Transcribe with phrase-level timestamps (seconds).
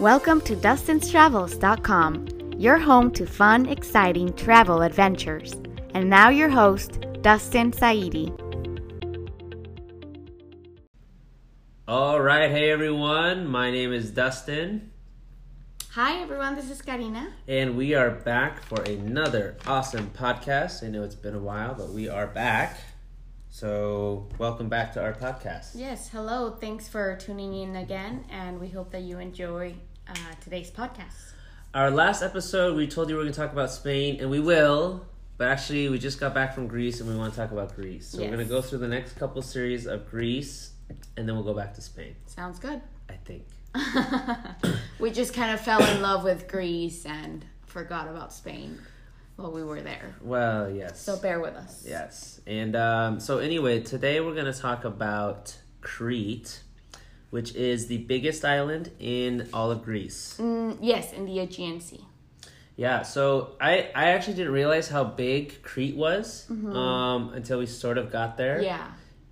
[0.00, 5.54] Welcome to Dustin'sTravels.com, your home to fun, exciting travel adventures.
[5.94, 8.28] And now, your host, Dustin Saidi.
[11.88, 13.46] All right, hey everyone.
[13.48, 14.90] My name is Dustin,
[15.92, 17.32] Hi, everyone, this is Karina.
[17.48, 20.84] and we are back for another awesome podcast.
[20.84, 22.78] I know it's been a while, but we are back.
[23.50, 25.70] So, welcome back to our podcast.
[25.74, 26.50] Yes, hello.
[26.60, 29.74] Thanks for tuning in again, and we hope that you enjoy
[30.08, 31.32] uh, today's podcast.
[31.74, 34.40] Our last episode, we told you we are going to talk about Spain, and we
[34.40, 35.06] will.
[35.36, 38.08] But actually, we just got back from Greece, and we want to talk about Greece.
[38.08, 40.72] So we're going to go through the next couple series of Greece,
[41.16, 42.16] and then we'll go back to Spain.
[42.26, 42.80] Sounds good.
[43.08, 43.44] I think.
[44.98, 48.78] we just kind of fell in love with Greece and forgot about Spain
[49.36, 50.16] while we were there.
[50.20, 51.00] Well, yes.
[51.00, 51.84] So bear with us.
[51.86, 52.40] Yes.
[52.46, 56.62] And um, so, anyway, today we're going to talk about Crete,
[57.30, 60.36] which is the biggest island in all of Greece.
[60.40, 62.04] Mm, yes, in the Aegean Sea.
[62.76, 67.98] Yeah, so I, I actually didn't realize how big Crete was um, until we sort
[67.98, 68.62] of got there.
[68.62, 68.86] Yeah.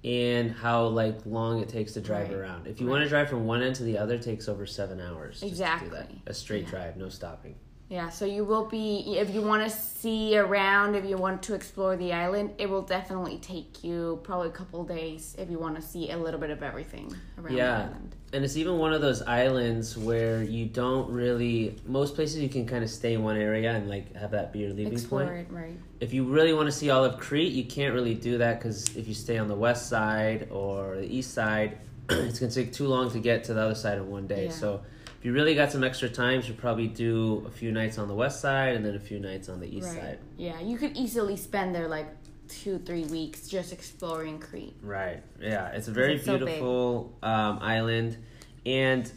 [0.05, 2.37] And how like long it takes to drive Right.
[2.39, 2.67] around.
[2.69, 5.01] If you want to drive from one end to the other, it takes over seven
[5.01, 5.41] hours.
[5.41, 5.83] just to do that.
[5.85, 6.23] Exactly.
[6.27, 6.71] A straight Yeah.
[6.71, 7.57] drive, no stopping.
[7.89, 11.55] Yeah, so you will be, if you want to see around, if you want to
[11.55, 15.77] explore the island, it will definitely take you probably a couple days if you want
[15.77, 17.79] to see a little bit of everything around the Yeah.
[17.85, 18.17] island.
[18.33, 21.77] And it's even one of those islands where you don't really.
[21.87, 24.59] Most places you can kind of stay in one area and like have that be
[24.59, 25.39] your leaving Explore point.
[25.39, 25.79] it, right?
[26.01, 28.97] If you really want to see all of Crete, you can't really do that because
[28.97, 31.79] if you stay on the west side or the east side,
[32.11, 34.47] it's gonna take too long to get to the other side in one day.
[34.47, 34.51] Yeah.
[34.51, 34.81] So
[35.27, 38.15] you really got some extra time, you should probably do a few nights on the
[38.15, 40.01] west side and then a few nights on the east Right.
[40.01, 40.19] side.
[40.37, 42.07] Yeah, you could easily spend there like
[42.47, 44.77] two, three weeks just exploring Crete.
[44.81, 45.21] Right.
[45.41, 48.19] Yeah, it's a very it's so beautiful um, island,
[48.65, 49.11] and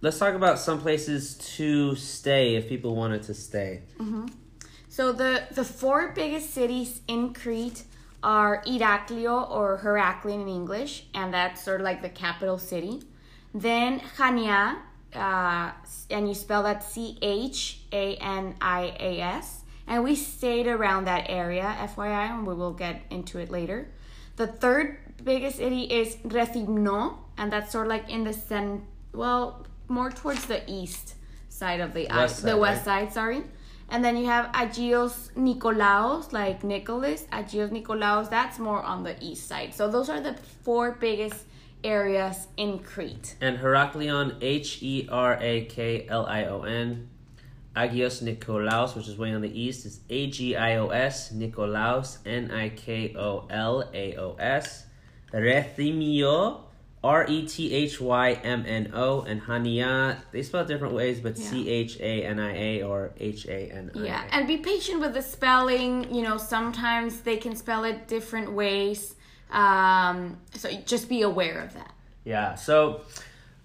[0.00, 3.82] let's talk about some places to stay if people wanted to stay.
[4.88, 7.82] So the the four biggest cities in Crete
[8.22, 13.02] are Iraklio or Heraklion in English, and that's sort of like the capital city.
[13.52, 14.76] Then Chania,
[15.14, 15.72] uh,
[16.10, 19.62] and you spell that C H A N I A S.
[19.86, 23.88] And we stayed around that area, FYI, and we will get into it later.
[24.36, 29.66] The third biggest city is Rethymno, and that's sort of like in the cen, well,
[29.88, 31.14] more towards the east
[31.48, 33.06] side of the West island, the west right?
[33.08, 33.42] side, sorry.
[33.88, 39.48] And then you have Agios Nikolaos, like Nicholas, Agios Nikolaos, that's more on the east
[39.48, 39.74] side.
[39.74, 41.44] So those are the four biggest
[41.84, 43.36] areas in Crete.
[43.40, 47.08] And Heraklion, H E R A K L I O N.
[47.76, 52.18] Agios Nikolaos, which is way on the east, is A G I O S, Nikolaos,
[52.26, 54.86] N I K O L A O S.
[55.32, 56.62] Rethymno,
[57.02, 61.20] R E T H Y M N O, and Hania, they spell it different ways,
[61.20, 64.04] but C H A N I A or H A N I A.
[64.04, 66.12] Yeah, and be patient with the spelling.
[66.12, 69.14] You know, sometimes they can spell it different ways.
[69.50, 71.94] Um, so just be aware of that.
[72.24, 72.54] Yeah.
[72.54, 73.02] So,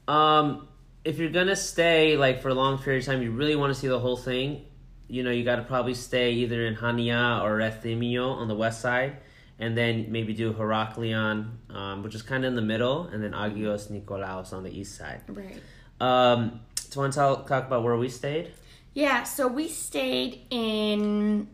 [0.08, 0.68] um,
[1.04, 3.80] if you're gonna stay like for a long period of time, you really want to
[3.80, 4.66] see the whole thing.
[5.08, 8.82] You know, you got to probably stay either in Hania or Rethymno on the west
[8.82, 9.18] side,
[9.60, 13.32] and then maybe do Heraklion, um, which is kind of in the middle, and then
[13.32, 15.22] Agios Nikolaos on the east side.
[15.28, 15.62] Right.
[16.02, 18.52] Um, do you want to tell, talk about where we stayed?
[18.96, 21.50] Yeah, so we stayed in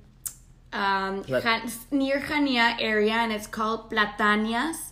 [0.73, 4.91] um, Plat- near Chania area, and it's called Platanias.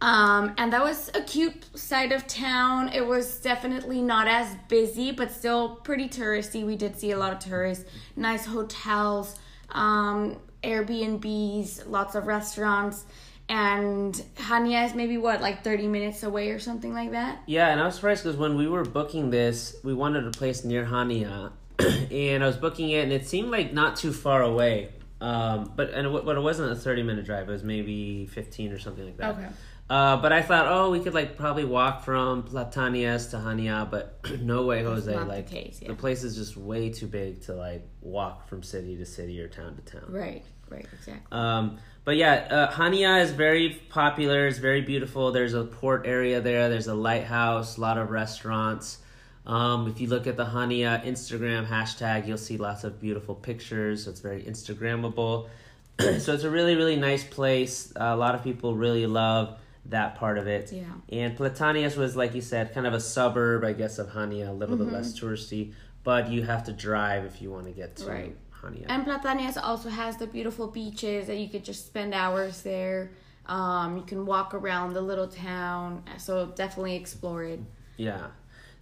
[0.00, 2.90] Um, and that was a cute side of town.
[2.92, 6.66] It was definitely not as busy, but still pretty touristy.
[6.66, 9.36] We did see a lot of tourists, nice hotels,
[9.70, 13.04] um, Airbnbs, lots of restaurants.
[13.48, 17.42] And Hania is maybe what, like 30 minutes away or something like that?
[17.46, 20.64] Yeah, and I was surprised because when we were booking this, we wanted a place
[20.64, 24.90] near Hania, and I was booking it, and it seemed like not too far away.
[25.24, 28.72] Um, but and it, but it wasn't a thirty minute drive; it was maybe fifteen
[28.72, 29.36] or something like that.
[29.36, 29.48] Okay.
[29.88, 34.18] Uh, but I thought, oh, we could like probably walk from Platanias to Hania, but
[34.40, 35.10] no way, Jose.
[35.10, 35.88] not the case, yeah.
[35.88, 39.48] the place is just way too big to like walk from city to city or
[39.48, 40.04] town to town.
[40.08, 41.26] Right, right, exactly.
[41.32, 44.46] Um, but yeah, uh, Hania is very popular.
[44.46, 45.32] It's very beautiful.
[45.32, 46.68] There's a port area there.
[46.68, 47.78] There's a lighthouse.
[47.78, 48.98] A lot of restaurants.
[49.46, 54.04] Um, if you look at the Hania Instagram hashtag, you'll see lots of beautiful pictures.
[54.04, 55.48] So it's very Instagrammable.
[56.18, 57.92] so it's a really, really nice place.
[57.96, 60.72] a lot of people really love that part of it.
[60.72, 60.84] Yeah.
[61.10, 64.52] And Platanias was, like you said, kind of a suburb, I guess, of Hania, a
[64.52, 65.72] little bit less touristy.
[66.04, 68.36] But you have to drive if you want to get to Right.
[68.62, 68.86] Hania.
[68.88, 73.10] And Platanias also has the beautiful beaches that you could just spend hours there.
[73.46, 77.60] Um, you can walk around the little town, so definitely explore it.
[77.98, 78.28] Yeah.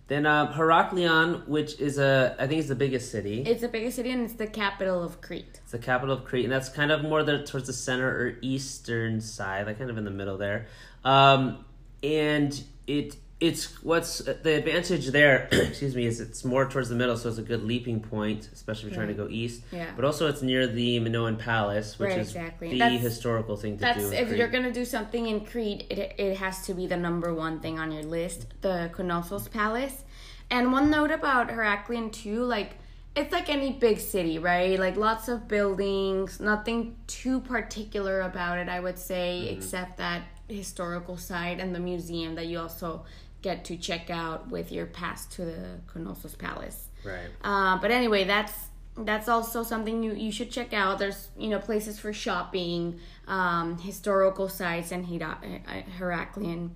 [0.08, 3.42] Then uh, Heraklion, which is a, I think it's the biggest city.
[3.42, 5.60] It's the biggest city and it's the capital of Crete.
[5.62, 8.36] It's the capital of Crete, and that's kind of more the, towards the center or
[8.42, 10.66] eastern side, like kind of in the middle there.
[11.04, 11.64] Um,
[12.02, 17.16] and it it's what's the advantage there excuse me is it's more towards the middle
[17.16, 19.90] so it's a good leaping point especially if you're trying to go east Yeah.
[19.96, 22.70] but also it's near the minoan palace which Right, is exactly.
[22.70, 24.38] the That's- historical thing to That's do if Crete.
[24.38, 27.78] you're gonna do something in Crete, it it has to be the number one thing
[27.80, 30.04] on your list, the Knossos Palace.
[30.50, 32.70] And one note about Heraklion too, like
[33.16, 34.78] it's like any big city, right?
[34.78, 39.56] Like lots of buildings, nothing too particular about it, I would say, mm-hmm.
[39.56, 43.04] except that historical side and the museum that you also
[43.42, 46.88] get to check out with your pass to the Knossos Palace.
[47.04, 48.52] right Uh, but anyway, that's
[48.96, 50.98] that's also something you, you should check out.
[50.98, 56.70] There's you know places for shopping, um, historical sites, and Hera- uh, Heraklion.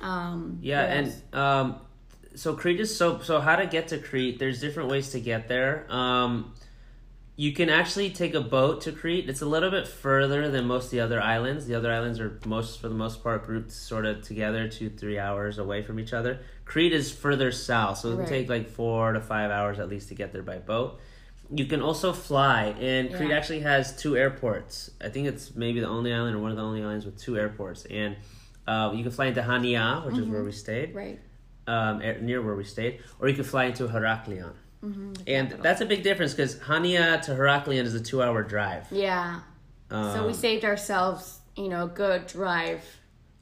[0.00, 1.76] Um, Yeah, and um,
[2.34, 3.40] so Crete is so so.
[3.40, 4.38] How to get to Crete?
[4.38, 5.86] There's different ways to get there.
[5.88, 6.52] Um,
[7.42, 9.28] you can actually take a boat to Crete.
[9.28, 11.66] It's a little bit further than most of the other islands.
[11.66, 15.18] The other islands are most, for the most part, grouped sort of together, two three
[15.18, 16.38] hours away from each other.
[16.64, 18.18] Crete is further south, so it Right.
[18.28, 21.00] can take like four to five hours at least to get there by boat.
[21.50, 23.36] You can also fly, and Crete Yeah.
[23.38, 24.92] actually has two airports.
[25.04, 27.36] I think it's maybe the only island or one of the only islands with two
[27.36, 28.14] airports, and
[28.68, 31.18] uh, you can fly into Hania, which is where we stayed right.
[31.66, 34.52] um, near where we stayed, or you can fly into Heraklion.
[34.82, 38.86] Mm-hmm, and that's a big difference because Hania to Heraklion is a two-hour drive.
[38.90, 39.40] Yeah.
[39.90, 42.82] Um, so we saved ourselves, you know, a good drive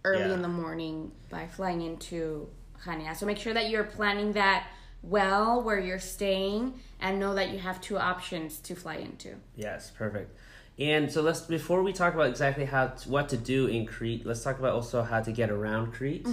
[0.05, 0.35] early Yeah.
[0.35, 2.49] in the morning by flying into
[2.85, 3.17] Hania.
[3.17, 4.67] So make sure that you're planning that
[5.03, 9.35] well where you're staying and know that you have two options to fly into.
[9.57, 10.37] yes, perfect.
[10.79, 14.25] And so let's before we talk about exactly how to, what to do in Crete,
[14.25, 16.27] let's talk about also how to get around Crete.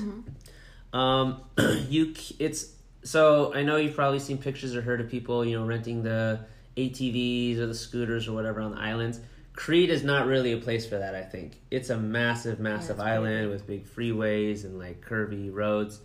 [0.94, 1.42] Um,
[1.90, 2.74] you it's
[3.04, 6.42] so I know you've probably seen pictures or heard of people you know renting the
[6.76, 9.20] ATVs or the scooters or whatever on the islands.
[9.54, 11.16] Crete is not really a place for that.
[11.16, 16.00] I think it's a massive, massive pretty island with big freeways and like curvy roads.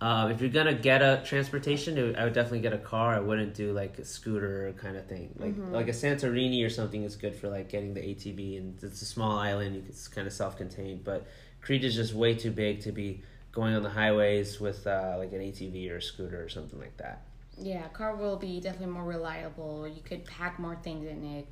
[0.00, 3.14] Um, if you're gonna get a transportation, would- I would definitely get a car.
[3.14, 5.34] I wouldn't do like a scooter kind of thing.
[5.38, 9.02] Like like a Santorini or something is good for like getting the ATV, and it's
[9.02, 9.84] a small island.
[9.88, 11.26] It's kind of self-contained, but
[11.60, 13.22] Crete is just way too big to be
[13.54, 16.96] going on the highways with uh, like an ATV or a scooter or something like
[16.96, 17.22] that.
[17.56, 19.86] Yeah, car will be definitely more reliable.
[19.86, 21.46] You could pack more things in it.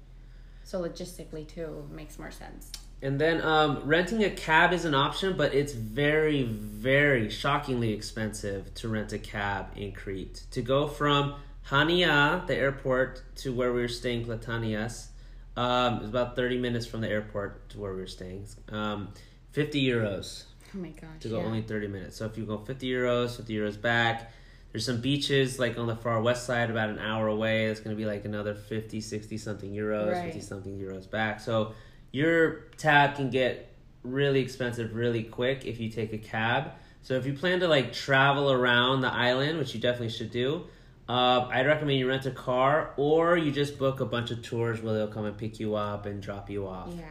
[0.64, 2.72] So logistically too makes more sense.
[3.00, 8.72] And then um, renting a cab is an option, but it's very, very shockingly expensive
[8.74, 10.44] to rent a cab in Crete.
[10.52, 11.34] To go from
[11.68, 15.08] Hania, the airport, to where we were staying, Platanias,
[15.56, 18.46] um, it's about 30 minutes from the airport to where we were staying.
[18.68, 19.08] Um,
[19.50, 20.44] 50 euros
[20.74, 21.20] Oh my gosh.
[21.20, 21.46] to go yeah.
[21.46, 22.16] only 30 minutes.
[22.16, 24.32] So if you go 50 euros, 50 euros back,
[24.72, 27.68] there's some beaches like on the far west side about an hour away.
[27.68, 30.24] That's going to be like another 50, 60 something euros, Right.
[30.32, 31.40] 50 something euros back.
[31.40, 31.74] So
[32.10, 36.72] your tab can get really expensive really quick if you take a cab.
[37.02, 40.64] So if you plan to like travel around the island, which you definitely should do,
[41.08, 44.80] uh, I'd recommend you rent a car or you just book a bunch of tours
[44.80, 46.88] where they'll come and pick you up and drop you off.
[46.96, 47.04] Yeah.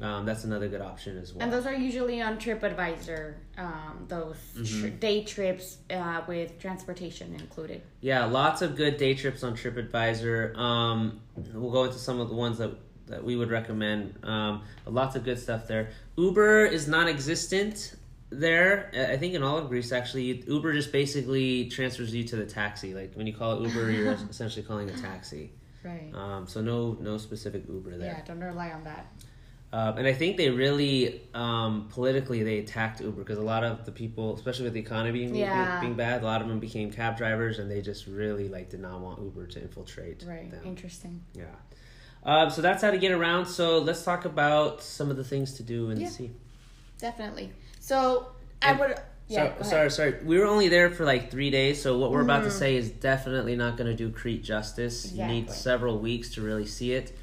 [0.00, 1.42] Um, that's another good option as well.
[1.42, 4.80] And those are usually on TripAdvisor, um, those Mm-hmm.
[4.80, 7.82] tri- day trips uh, with transportation included.
[8.00, 10.56] Yeah, lots of good day trips on TripAdvisor.
[10.56, 11.20] Um,
[11.52, 12.70] we'll go into some of the ones that,
[13.08, 14.14] that we would recommend.
[14.24, 15.90] Um, lots of good stuff there.
[16.16, 17.96] Uber is non-existent
[18.30, 18.90] there.
[18.94, 22.46] I I think in all of Greece, actually, Uber just basically transfers you to the
[22.46, 22.94] taxi.
[22.94, 25.52] Like when you call it Uber, you're essentially calling a taxi.
[25.84, 26.10] Right.
[26.14, 28.06] Um, so no, no specific Uber there.
[28.12, 29.06] yeah, don't rely on that.
[29.74, 33.86] Um, and I think they really um, politically they attacked Uber because a lot of
[33.86, 35.80] the people, especially with the economy being, Yeah.
[35.80, 38.80] being bad, a lot of them became cab drivers, and they just really like did
[38.80, 40.50] not want Uber to infiltrate Right.
[40.50, 40.60] them.
[40.66, 41.22] Interesting.
[41.34, 41.44] Yeah.
[42.24, 43.46] Um, so that's how to get around.
[43.46, 46.06] So let's talk about some of the things to do in Yeah.
[46.08, 46.30] the sea.
[46.98, 47.50] Definitely.
[47.80, 48.28] So
[48.60, 48.94] I would.
[49.28, 49.54] Yeah.
[49.62, 50.14] so, sorry, sorry.
[50.24, 52.58] We were only there for like three days, so what we're about to Mm.
[52.58, 55.12] say is definitely not going to do Crete justice.
[55.14, 57.16] You need several weeks to really see it.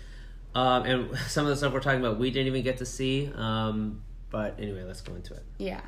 [0.56, 3.32] Um, and some of the stuff we're talking about, we didn't even get to see.
[3.36, 5.44] Um, but anyway, let's go into it.
[5.58, 5.82] Yeah.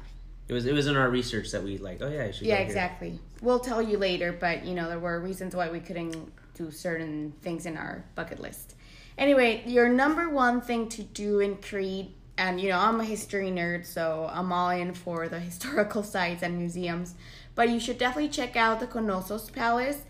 [0.47, 2.01] It was it was in our research that we like.
[2.01, 2.47] Oh yeah, you should.
[2.47, 3.19] Yeah, exactly.
[3.41, 7.33] We'll tell you later, but you know there were reasons why we couldn't do certain
[7.41, 8.75] things in our bucket list.
[9.17, 13.49] Anyway, your number one thing to do in Crete, and you know I'm a history
[13.49, 17.15] nerd, so I'm all in for the historical sites and museums.
[17.55, 20.01] But you should definitely check out the Knossos Palace.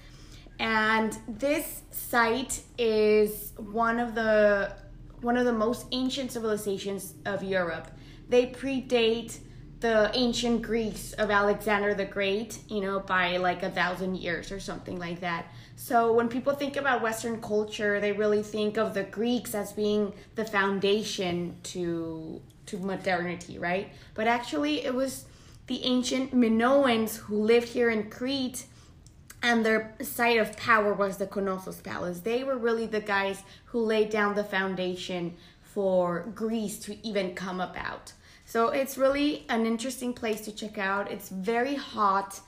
[0.62, 4.72] And this site is one of the
[5.22, 7.88] one of the most ancient civilizations of Europe.
[8.30, 9.40] They predate
[9.80, 14.60] the ancient Greece of Alexander the Great, you know, by like a thousand years or
[14.60, 15.48] something like that.
[15.76, 20.14] So when people think about Western culture, they really think of the Greeks as being
[20.36, 23.90] the foundation to to modernity, right?
[24.14, 25.26] But actually, it was
[25.66, 28.66] the ancient Minoans who lived here in Crete,
[29.44, 32.20] and their site of power was the Knossos Palace.
[32.20, 37.60] They were really the guys who laid down the foundation for Greece to even come
[37.62, 38.14] about.
[38.46, 41.10] So it's really an interesting place to check out.
[41.10, 42.42] It's very hot,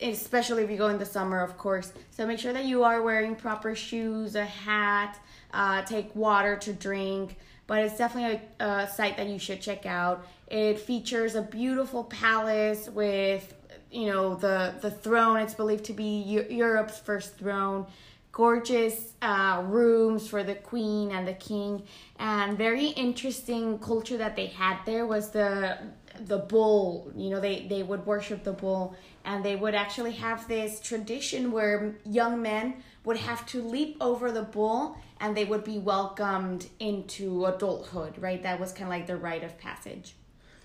[0.00, 1.92] especially if you go in the summer, of course.
[2.10, 5.18] So make sure that you are wearing proper shoes, a hat,
[5.54, 7.36] uh, take water to drink.
[7.68, 10.26] But it's definitely a, a site that you should check out.
[10.48, 13.54] It features a beautiful palace with,
[13.90, 15.38] you know, the the throne.
[15.38, 17.86] It's believed to be Europe's first throne.
[18.32, 21.84] Gorgeous uh, rooms for the queen and the king.
[22.18, 25.78] And very interesting culture that they had there was the
[26.26, 27.10] the bull.
[27.16, 28.94] You know they they would worship the bull.
[29.24, 34.30] And they would actually have this tradition where young men would have to leap over
[34.30, 38.42] the bull and they would be welcomed into adulthood right?
[38.42, 40.14] That was kind of like the rite of passage.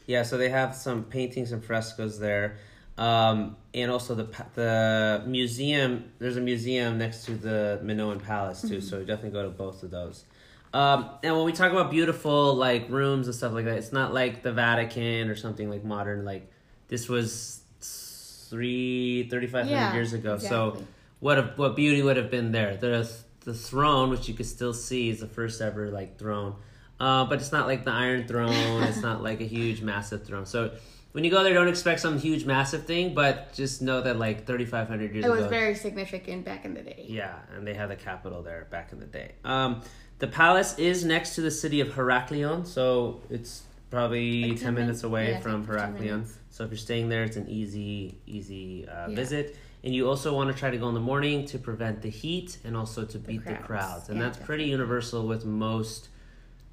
[0.06, 2.58] Yeah so they have some paintings and frescoes there
[3.02, 6.12] um, and also the the museum.
[6.20, 8.80] There's a museum next to the Minoan Palace too, mm-hmm.
[8.80, 10.24] so definitely go to both of those.
[10.72, 14.14] Um, and when we talk about beautiful like rooms and stuff like that, it's not
[14.14, 16.24] like the Vatican or something like modern.
[16.26, 16.52] Like
[16.90, 20.36] this was three thirty five hundred yeah, years ago.
[20.36, 20.80] Exactly.
[20.80, 20.86] So
[21.22, 22.78] what a, what beauty would have been there?
[22.78, 23.12] The
[23.46, 26.56] the throne, which you could still see, is the first ever like throne.
[27.00, 28.84] Uh, but it's not like the Iron Throne.
[28.84, 30.46] it's not like a huge, massive throne.
[30.46, 30.70] So
[31.12, 34.46] when you go there, don't expect some huge, massive thing, but just know that like
[34.46, 35.34] 3,500 years ago.
[35.34, 37.06] It was ago, very significant back in the day.
[37.08, 39.34] Yeah, and they had the capital there back in the day.
[39.44, 39.82] Um,
[40.20, 44.74] the palace is next to the city of Heraklion, so it's probably like 10, 10
[44.74, 46.26] minutes away yeah, from Heraklion.
[46.50, 49.16] So if you're staying there, it's an easy, easy uh, yeah.
[49.16, 49.58] visit.
[49.84, 52.60] And you also want to try to go in the morning to prevent the heat
[52.64, 53.62] and also to beat the crowds.
[53.62, 54.10] The crowds.
[54.10, 54.46] And yeah, that's definitely.
[54.46, 56.10] pretty universal with most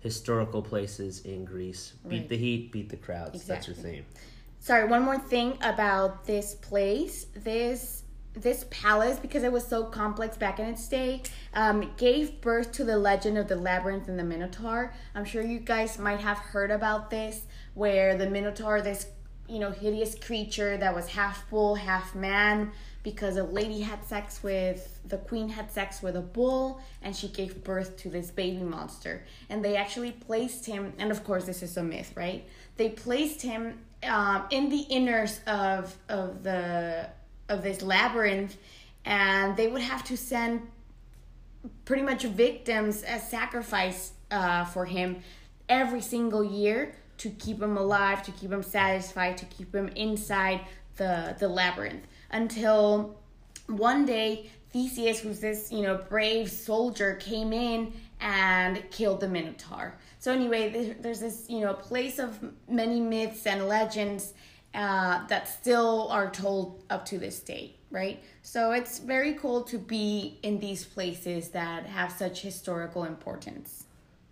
[0.00, 1.94] historical places in Greece.
[2.08, 2.28] Beat right.
[2.28, 3.40] the heat, beat the crowds.
[3.40, 3.74] Exactly.
[3.74, 4.06] That's your theme.
[4.60, 7.26] Sorry, one more thing about this place.
[7.34, 8.02] This
[8.34, 11.22] this palace, because it was so complex back in its day,
[11.54, 14.94] um, gave birth to the legend of the labyrinth and the Minotaur.
[15.14, 19.06] I'm sure you guys might have heard about this, where the Minotaur, this
[19.48, 24.42] you know hideous creature that was half bull, half man, because a lady had sex
[24.42, 28.62] with the queen had sex with a bull and she gave birth to this baby
[28.62, 29.24] monster.
[29.48, 32.46] And they actually placed him and of course this is a myth right?
[32.76, 37.08] They placed him um, in the inners of of the
[37.48, 38.56] of this labyrinth
[39.04, 40.68] and they would have to send
[41.84, 45.22] pretty much victims as sacrifice uh, for him
[45.68, 50.60] every single year to keep him alive to keep him satisfied to keep him inside
[50.96, 53.16] the the labyrinth until
[53.66, 59.96] one day Theseus, who's this, you know, brave soldier, came in and killed the Minotaur.
[60.18, 64.34] So anyway, there's this, you know, place of many myths and legends
[64.74, 68.22] uh, that still are told up to this day, right?
[68.42, 73.84] So it's very cool to be in these places that have such historical importance.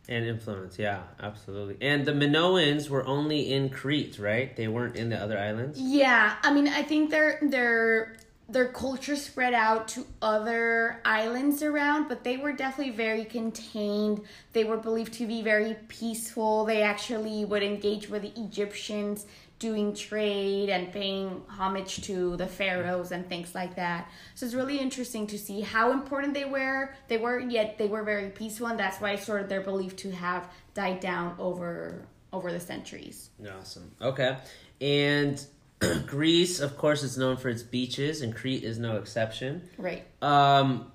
[0.09, 1.77] And influence, yeah, absolutely.
[1.81, 4.55] And the Minoans were only in Crete, right?
[4.55, 5.81] They weren't in the other islands.
[5.81, 8.17] Yeah, I mean, I think their their
[8.49, 14.21] their culture spread out to other islands around, but they were definitely very contained.
[14.53, 16.65] They were believed to be very peaceful.
[16.65, 19.27] They actually would engage with the Egyptians
[19.59, 24.11] doing trade and paying homage to the pharaohs and things like that.
[24.35, 26.95] So it's really interesting to see how important they were.
[27.09, 30.11] They were yet they were very peaceful, and that's why sort of they're believed to
[30.11, 33.31] have died down over over the centuries.
[33.59, 33.93] Awesome.
[34.01, 34.37] Okay,
[34.81, 35.45] and.
[36.07, 39.69] Greece, of course, is known for its beaches, and Crete is no exception.
[39.77, 40.07] Right.
[40.23, 40.91] Um.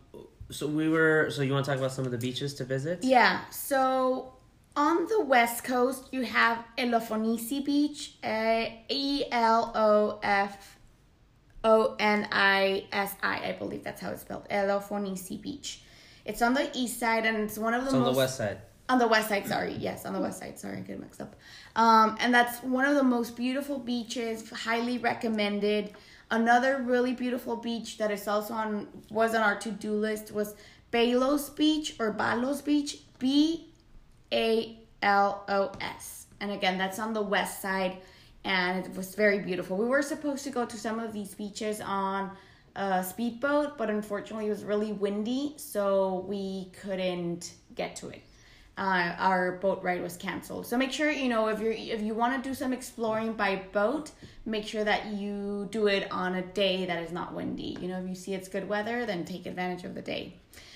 [0.50, 1.30] So we were.
[1.30, 3.04] So you want to talk about some of the beaches to visit?
[3.04, 3.42] Yeah.
[3.52, 4.34] So
[4.76, 10.78] on the west coast, you have Elofonisi Beach, E L O F
[11.64, 14.48] O N I S I, I believe that's how it's spelled.
[14.50, 15.82] Elofonisi Beach.
[16.24, 18.08] It's on the east side, and it's one of the it's most.
[18.08, 18.62] on the west side.
[18.90, 19.74] On the west side, sorry.
[19.74, 20.60] Yes, on the west side.
[20.60, 21.36] Sorry, I get mixed up.
[21.76, 24.50] Um, and that's one of the most beautiful beaches.
[24.50, 25.94] Highly recommended.
[26.30, 30.56] Another really beautiful beach that is also on was on our to do list was
[30.92, 33.00] Balos Beach or Balos Beach.
[33.20, 33.71] B
[34.32, 36.28] a L O S.
[36.40, 37.98] And again, that's on the west side,
[38.44, 39.78] and it was very beautiful.
[39.78, 42.32] We were supposed to go to some of these beaches on
[42.76, 48.22] a speedboat, but unfortunately, it was really windy, so we couldn't get to it.
[48.78, 50.66] uh, our boat ride was canceled.
[50.66, 53.62] So make sure you know if you're if you want to do some exploring by
[53.74, 54.12] boat,
[54.46, 57.78] make sure that you do it on a day that is not windy.
[57.80, 60.34] You know, if you see it's good weather, then take advantage of the day.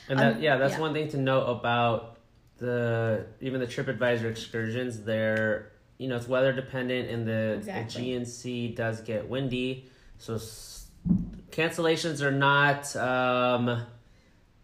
[0.08, 0.80] And that, Um, yeah, that's yeah.
[0.82, 2.18] one thing to note about
[2.58, 5.02] the even the TripAdvisor excursions.
[5.04, 8.12] They're you know it's weather dependent, and the Exactly.
[8.12, 10.88] Aegean Sea does get windy, so s-
[11.52, 12.96] cancellations are not.
[12.96, 13.70] Um,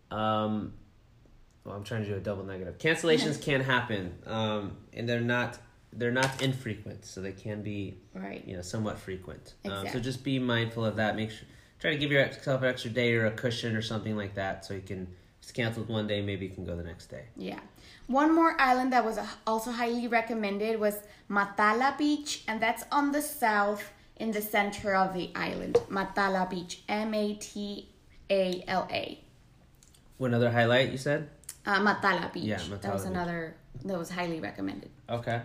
[0.09, 0.73] um,
[1.63, 2.77] well, I'm trying to do a double negative.
[2.77, 5.57] Cancellations can happen, um, and they're not
[5.93, 8.43] they're not infrequent, so they can be Right.
[8.47, 9.53] you know somewhat frequent.
[9.65, 11.15] Um, so just be mindful of that.
[11.15, 11.47] Make sure
[11.79, 14.73] try to give yourself an extra day or a cushion or something like that, so
[14.73, 15.07] you can.
[15.51, 17.25] It's canceled one day, maybe you can go the next day.
[17.35, 17.59] Yeah.
[18.07, 20.95] One more island that was also highly recommended was
[21.29, 23.83] Matala Beach, and that's on the south
[24.15, 25.77] in the center of the island.
[25.89, 27.89] Matala Beach, M A T
[28.29, 29.19] A L A.
[30.19, 31.27] One other highlight you said?
[31.65, 32.43] Uh, Matala Beach.
[32.45, 33.11] Yeah, that was Beach.
[33.11, 34.89] another that was highly recommended.
[35.09, 35.41] Okay.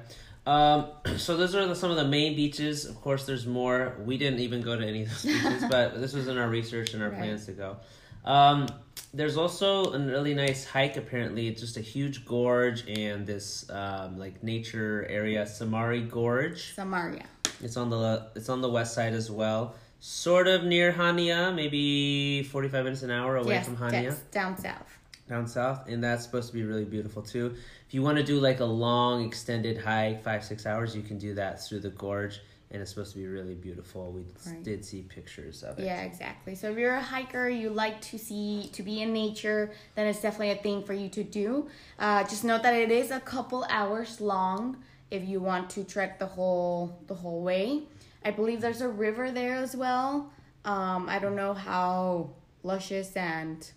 [0.46, 0.86] Um,
[1.16, 2.84] so those are the, some of the main beaches.
[2.84, 3.96] Of course, there's more.
[4.04, 6.94] We didn't even go to any of those beaches, but this was in our research
[6.94, 7.18] and our Right.
[7.18, 7.78] plans to go.
[8.26, 8.66] Um,
[9.14, 10.96] there's also a really nice hike.
[10.96, 16.74] Apparently, it's just a huge gorge and this um, like nature area, Samari Gorge.
[16.74, 17.24] Samaria.
[17.62, 19.74] It's on the it's on the west side as well.
[20.00, 24.20] Sort of near Hania, maybe forty five minutes an hour away yes, from Hania that's
[24.24, 24.98] down south.
[25.28, 27.54] down south, and that's supposed to be really beautiful too.
[27.88, 31.18] If you want to do like a long extended hike, five six hours, you can
[31.18, 34.10] do that through the gorge, and it's supposed to be really beautiful.
[34.10, 34.62] We Right.
[34.62, 35.84] did see pictures of it.
[35.84, 36.54] Yeah, exactly.
[36.54, 40.20] So if you're a hiker, you like to see to be in nature, then it's
[40.20, 41.68] definitely a thing for you to do.
[41.98, 46.18] Uh, just note that it is a couple hours long if you want to trek
[46.18, 47.84] the whole the whole way.
[48.24, 50.32] I believe there's a river there as well.
[50.64, 52.30] Um, I don't know how
[52.64, 53.70] luscious and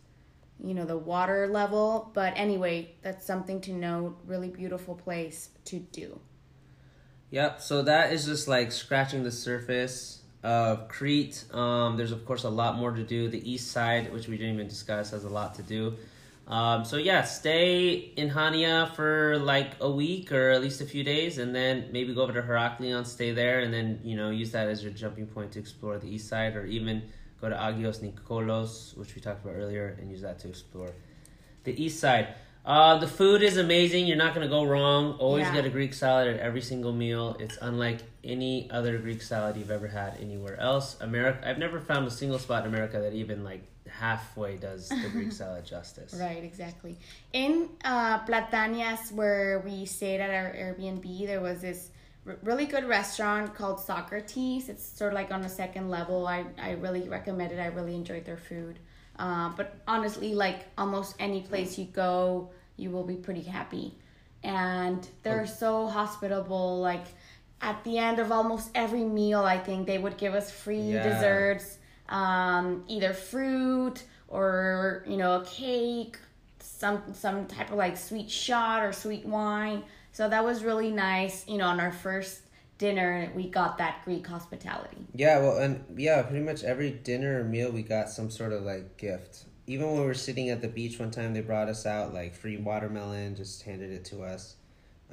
[0.62, 4.18] you know the water level, but anyway, that's something to note.
[4.26, 6.20] Really beautiful place to do.
[7.32, 7.62] Yep.
[7.62, 11.46] So that is just like scratching the surface of Crete.
[11.54, 13.30] Um, there's of course a lot more to do.
[13.30, 15.96] The east side, which we didn't even discuss, has a lot to do.
[16.48, 21.04] Um, so yeah, stay in Hania for like a week or at least a few
[21.04, 24.52] days, and then maybe go over to Heraklion, stay there, and then you know use
[24.52, 27.04] that as your jumping point to explore the east side, or even
[27.40, 30.90] go to Agios Nikolaos, which we talked about earlier, and use that to explore
[31.66, 32.30] the east side.
[32.70, 34.06] Uh, the food is amazing.
[34.06, 35.14] You're not gonna go wrong.
[35.14, 35.56] Always Yeah.
[35.56, 37.36] get a Greek salad at every single meal.
[37.40, 40.96] It's unlike any other Greek salad you've ever had anywhere else.
[41.02, 45.10] America, I've never found a single spot in America that even like halfway does the
[45.12, 46.14] Greek salad justice.
[46.14, 46.96] Right, exactly.
[47.34, 51.90] In uh, Platanias, where we stayed at our Airbnb, there was this
[52.28, 54.70] r- really good restaurant called Socrates.
[54.70, 56.28] It's sort of like on the second level.
[56.28, 57.60] I, I really recommend it.
[57.60, 58.78] I really enjoyed their food.
[59.18, 63.96] Uh, but honestly, like almost any place you go, you will be pretty happy.
[64.44, 66.80] And they're so hospitable.
[66.80, 67.06] Like
[67.62, 71.04] at the end of almost every meal, I think they would give us free Yeah.
[71.04, 76.18] desserts, um, either fruit or you know a cake,
[76.60, 79.84] some some type of like sweet shot or sweet wine.
[80.12, 81.48] So that was really nice.
[81.48, 82.42] You know, on our first
[82.78, 85.06] dinner, we got that Greek hospitality.
[85.14, 88.64] Yeah, well, and yeah, pretty much every dinner or meal we got some sort of
[88.64, 89.44] like gift.
[89.70, 92.34] Even when we were sitting at the beach one time, they brought us out like
[92.34, 94.56] free watermelon, just handed it to us.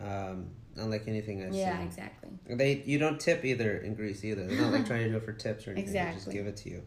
[0.02, 1.86] Um, unlike anything I've Yeah, seen.
[1.86, 2.30] exactly.
[2.48, 4.46] They you don't tip either in Greece either.
[4.46, 5.92] They're not like trying to do it for tips or anything.
[5.92, 6.82] They just give it to you.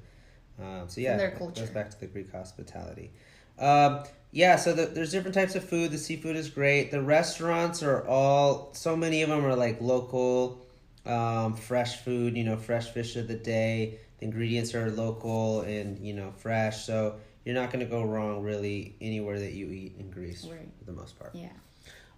[0.60, 1.62] Um, so yeah, their it culture.
[1.62, 3.12] goes back to the Greek hospitality.
[3.60, 5.92] Um, yeah, so the, there's different types of food.
[5.92, 6.90] The seafood is great.
[6.90, 10.66] The restaurants are all so many of them are like local,
[11.06, 12.36] um, fresh food.
[12.36, 14.00] You know, fresh fish of the day.
[14.18, 16.84] The ingredients are local and you know fresh.
[16.86, 20.70] So you're not going to go wrong really anywhere that you eat in Greece Right.
[20.78, 21.32] for the most part.
[21.34, 21.50] Yeah.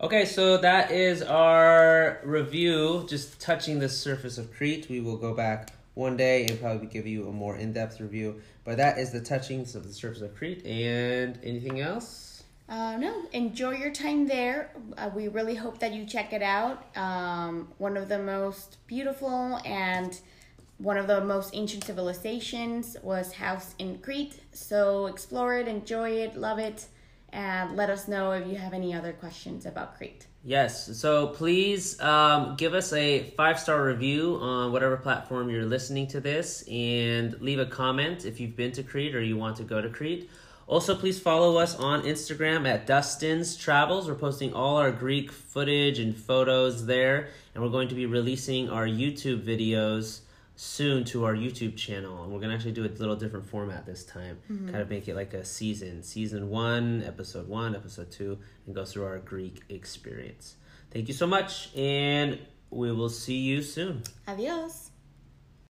[0.01, 4.87] Okay, so that is our review, just touching the surface of Crete.
[4.89, 8.41] We will go back one day and probably give you a more in depth review.
[8.63, 10.65] But that is the touchings of the surface of Crete.
[10.65, 12.43] And anything else?
[12.67, 14.71] Uh, no, enjoy your time there.
[14.97, 16.85] Uh, we really hope that you check it out.
[16.97, 20.17] Um, one of the most beautiful and
[20.81, 24.39] one of the most ancient civilizations was housed in Crete.
[24.51, 26.85] So explore it, enjoy it, love it,
[27.31, 30.25] and let us know if you have any other questions about Crete.
[30.43, 36.07] Yes, so please um, give us a five star review on whatever platform you're listening
[36.07, 39.63] to this and leave a comment if you've been to Crete or you want to
[39.63, 40.31] go to Crete.
[40.65, 44.07] Also, please follow us on Instagram at Dustin's Travels.
[44.07, 48.69] We're posting all our Greek footage and photos there, and we're going to be releasing
[48.69, 50.21] our YouTube videos
[50.55, 54.03] soon to our YouTube channel, and we're gonna actually do a little different format this
[54.03, 54.37] time.
[54.51, 54.69] Mm-hmm.
[54.69, 58.85] Kind of make it like a season, season one, episode one, episode two, and go
[58.85, 60.55] through our Greek experience.
[60.91, 62.37] Thank you so much, and
[62.69, 64.03] we will see you soon.
[64.27, 64.90] Adios.